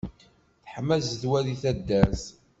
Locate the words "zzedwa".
1.05-1.39